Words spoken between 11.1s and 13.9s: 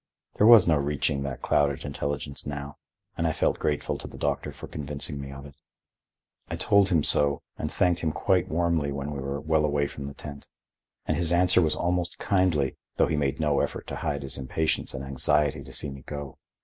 his answer was almost kindly, though he made no effort